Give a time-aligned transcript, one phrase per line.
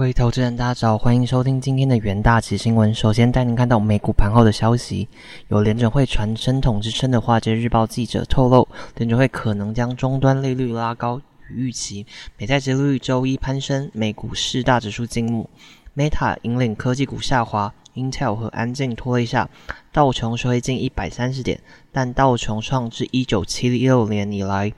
[0.00, 2.94] 各位投资人，大家早，欢迎收听今天的元大旗新闻。
[2.94, 5.06] 首先带您看到美股盘后的消息，
[5.48, 8.66] 有联准会传声筒之称的华尔街日报记者透露，
[8.96, 12.06] 联准会可能将终端利率拉高与预期。
[12.38, 15.50] 美债殖利率周一攀升，美股四大指数静目
[15.94, 19.50] ，Meta 引领科技股下滑，Intel 和安静拖累下，
[19.92, 21.60] 道琼收回近一百三十点，
[21.92, 24.72] 但道琼创至一九七六年以来。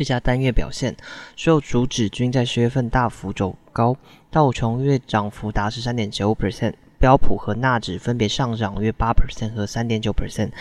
[0.00, 0.96] 最佳单月表现，
[1.36, 3.94] 所有主指均在十月份大幅走高，
[4.30, 10.52] 道琼月涨幅达十三点九 percent，标普和纳指分别上涨约八 percent 和三点九 percent，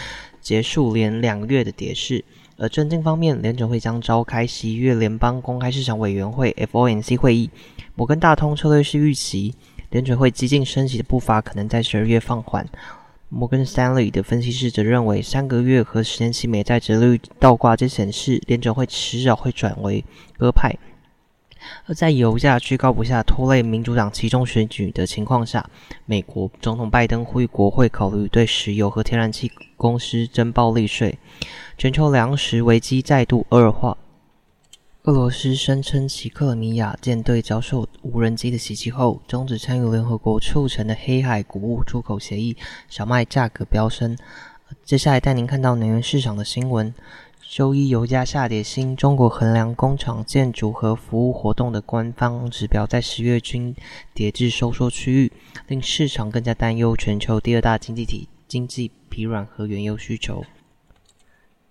[0.41, 2.25] 结束连两个月的跌势。
[2.57, 7.49] 而政经方面，联准会将召开十一月联邦公开市场委员会 FOMC 会议，
[7.95, 9.55] 摩根大通策略师预期，
[9.91, 12.67] 联准会激进升息的步伐可能在十二月放缓。
[13.29, 20.03] 摩根士丹利的分析师则认为，三个月和十年期美债折率倒挂，这显示联准会迟早会转为
[20.37, 20.75] 鸽派。
[21.85, 25.69] 而在油价居高不下、拖累民主党其中选举的情况下，
[26.05, 31.19] 美国总统拜登呼吁国会考虑对石油和天然气公司征暴利税。
[31.77, 33.95] 全球粮食危机再度恶化。
[35.09, 42.55] 俄罗斯声称其克里米亚舰队遭受无人机的袭击后，终止参与联合国促成的黑海谷物出口协议，
[42.87, 44.15] 小麦价格飙升。
[44.83, 46.93] 接下来带您看到能源市场的新闻。
[47.41, 53.75] 周一油价下跌，新中国衡量工厂建筑和服务活动的官方指标在十月均
[54.13, 55.31] 跌至收缩区域，
[55.65, 60.45] 令市场更加担忧全球第二大经济体经济疲软和原油需求。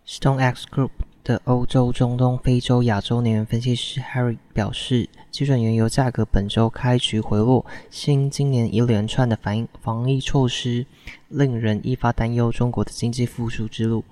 [0.04, 0.90] StoneX Group。
[1.28, 10.86] 的欧洲、中东、非洲、亚洲能源分析师 Harry 表示，基准原油价格本周开局回落，新今年一连串的反应防疫措施
[11.28, 14.02] 令人愈发担忧中国的经济复苏之路。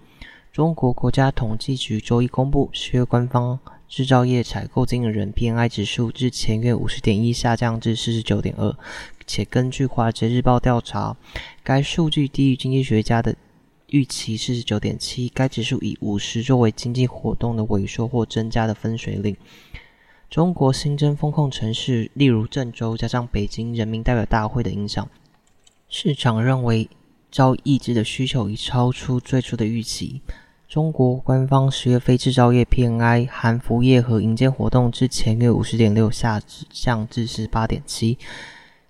[0.52, 3.58] 中国国家统计局周一公布十月官方
[3.88, 8.76] 制造业采购经理人 PMI 指数，至前月五十点一下降至四十九点二，
[9.26, 11.16] 且根据华尔街日报调查，
[11.64, 13.34] 该数据低于经济学家的。
[13.88, 19.36] 预期四十九点七，该指数以五十作为经济活动的萎缩或增加的分水岭。
[20.28, 25.08] 中国新增风控城市，例如郑州，加上北京人民代表大会的影响，
[25.88, 26.88] 市场认为
[27.30, 30.20] 遭抑制的需求已超出最初的预期。
[30.68, 38.18] 中国官方十月非制造业 PMI 含服务业和营建活动至前月五十点六下降至十八点七，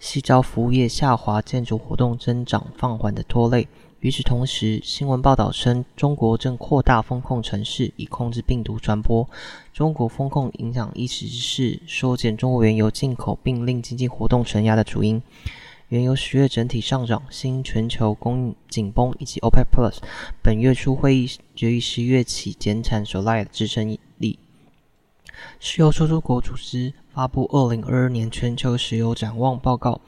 [0.01, 3.69] 系遭服务业下滑、建筑活动增长放缓的拖累。
[4.07, 9.29] 与此同时，新闻报道称，中国正扩大风控城市以控制病毒传播。
[9.73, 15.21] 中国风控影响一直是缩减中国原油进口并令经济活动承压的主因。
[15.89, 19.97] 原油十月整体上涨，新全球供应紧绷以及 OPEC Plus
[20.41, 24.39] 本月初会议决议十月起减产所赖的支撑力。
[25.59, 30.01] 石油输出国组织发布二零二二年全球石油展望报告。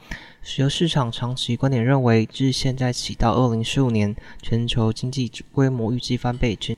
[0.43, 6.77] 石油市场长期观点认为，自现在起到二零四五年，全球经济规模预计翻倍，全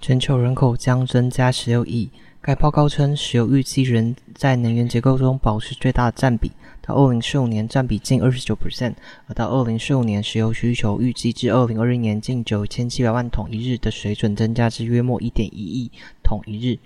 [0.00, 2.08] 全球人口将增加十六亿。
[2.40, 8.94] 该报告称，石油预计仍在能源结构中保持最大的占比，到二零四五年占比近二十九 percent，
[9.26, 15.90] 而到二零四五年，石油需求预计至二零二一年近九千七百万桶一日的水准，增加至约莫一点一亿
[16.26, 16.78] 桶一日。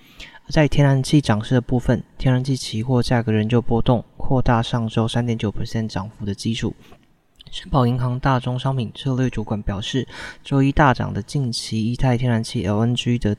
[0.48, 6.74] 在天然气涨势的部分，天然气期货价格仍旧波动，扩大上周三点九 percent 涨幅的基础。
[7.50, 10.06] 申宝银行大宗商品策略主管表示，
[10.44, 13.36] 周一大涨的近期一泰天然气 LNG 的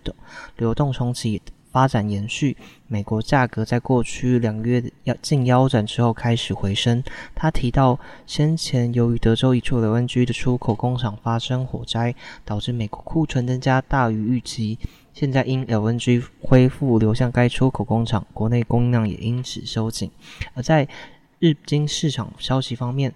[0.57, 1.41] 流动重启
[1.72, 2.57] 发展延续。
[2.88, 7.01] 美国价格在过去两个月要近腰斩之后开始回升。
[7.34, 12.13] 他提到，先前由于德州一处 LNG 的出口工厂发生火灾，
[12.44, 14.78] 导致美国库存增加大于预期。
[15.13, 20.09] 现在因 LNG 恢复流向该出口工厂，国内供应量也因此收紧。
[20.53, 20.88] 而在
[21.39, 23.13] 日经市场消息方面，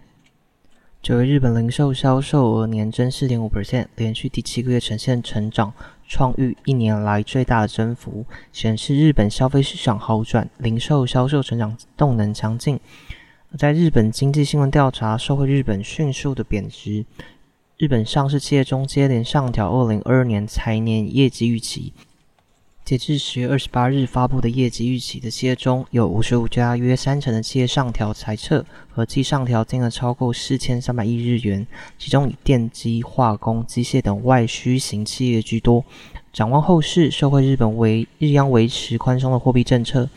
[1.01, 5.71] 九月日本零售销售额年增四点五 percent，连续第七个月呈现成长，
[6.07, 12.79] 创逾一年来最大的增幅，显示日本消费市场好转，零售销售成长动能强劲。
[13.57, 17.05] 在日本经济新闻调查，受惠日本迅速的贬值。
[17.77, 21.91] 日本上市企业中接连上调二零二二年财年业绩预期。
[22.85, 31.67] 截至十月二十八日发布的业绩预期的企业中，有五十五家，约三成的企业上调财测，合计上调金额超过四千三百亿日元。
[31.99, 35.83] 其中以电机、化工、机械等外需型企业居多。
[36.31, 40.09] 展望后市，受惠日本为日央维持宽松的货币政策，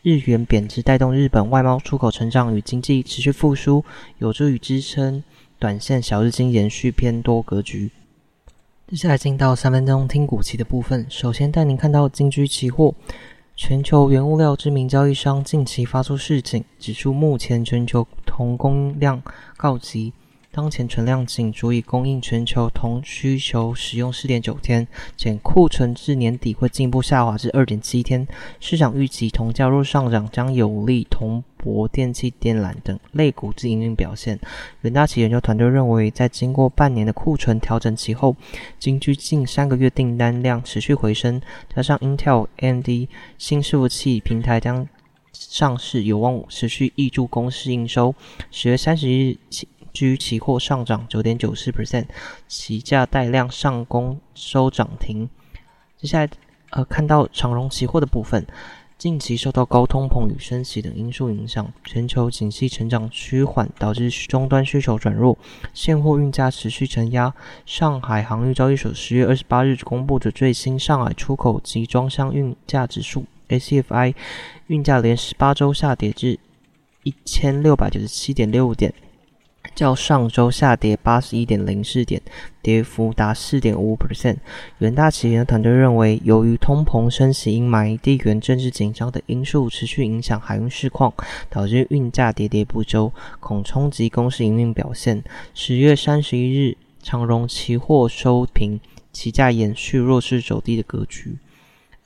[0.00, 3.84] 日元贬值带动日本外贸出口成长与经济持续复苏，
[4.16, 5.22] 有助于支撑。
[5.62, 7.92] 短线小日经延续偏多格局。
[8.88, 11.06] 接下来进到三分钟听股期的部分。
[11.08, 12.92] 首先带您看到金居期货，
[13.54, 19.22] 全球原物料知名交易商近期发出示警，指出目前全球铜供应量
[19.56, 20.12] 告急。
[20.54, 28.28] 当前存量仅足以供应全球铜需求使用四点九天，且库存至年底会进一步下滑至二点七天。
[28.60, 34.38] 市场预期铜价若上涨，将有利铜箔、电器电缆等类股之营运表现。
[34.82, 38.36] 远大企研究团队认为，在经过半年的库存调整期后，
[38.78, 41.40] 京居近三个月订单量持续回升，
[41.74, 43.08] 加上 Intel、AMD
[43.38, 44.86] 新伺服器平台将
[45.32, 48.14] 上市，有望持续挹注公司营收。
[48.50, 49.38] 十月三十日。
[49.92, 52.06] 居期货上涨九点九四 percent，
[52.48, 55.28] 期价带量上攻收涨停。
[55.96, 56.30] 接下来，
[56.70, 58.46] 呃，看到长荣期货的部分，
[58.98, 65.36] 近期受到高通膨与升息等因素影响，全球景气成长趋缓，导致终端需求转弱，
[65.74, 67.34] 现货运价持续承压。
[67.66, 74.14] 上海航运交易所十月二十八日公布的最新上海出口集装箱运价指数 （ACFI）
[74.68, 76.38] 运价连十八周下跌至
[77.02, 78.94] 一千六百九十七点六五点。
[79.74, 82.20] 较上周下跌八十一点零四点，
[82.60, 84.36] 跌幅达四点五 percent。
[84.78, 91.12] 远大企业团队认为，由于通膨升息阴霾、地缘政治紧张等因素持续影响海运市况，
[91.48, 95.22] 导致运价跌跌不周，恐冲击公司营运表现。
[95.54, 98.78] 十月三十一日，长荣期货收平，
[99.12, 101.36] 期价延续弱势走低的格局。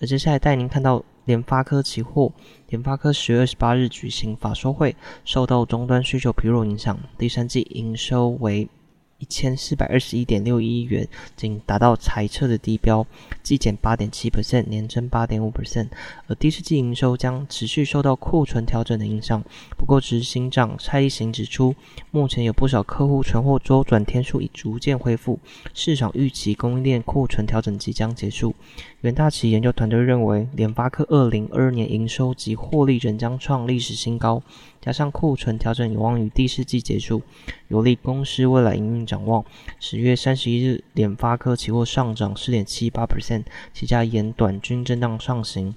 [0.00, 1.04] 而接下来带您看到。
[1.26, 2.32] 联发科期货，
[2.68, 8.68] 联发科十月二十八日举行法说会，受到终端需求疲弱影响，第三季营收为。
[9.18, 13.06] 一千四百二十一点六亿元，仅达到财测的低标，
[13.42, 15.88] 季减八点七 percent，年增八点五 percent。
[16.26, 19.42] 而第四季营收将持续受到库存调整的影响。
[19.78, 21.74] 不过，执行长蔡一行指出，
[22.10, 25.38] 目前有不少客户存货周转天数已逐渐恢复，
[25.72, 28.54] 市场预期供应链库存调整即将结束。
[29.00, 34.42] 元大企研究团队认为，联发科二零二二年营收及获利仍将创历史新高。
[34.80, 37.20] 加上库存调整有望于第四季结束，
[37.66, 39.44] 有利公司未来营运展望。
[39.78, 45.74] 十月三十一日，联发科期货上涨四点七八 percent，期价沿短均震荡上行。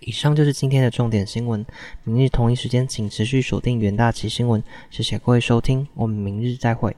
[0.00, 1.64] 以上就是今天的重点新闻。
[2.04, 4.62] 明日同一时间，请持续锁定远大旗新闻。
[4.90, 6.94] 谢谢各位收听，我们明日再会。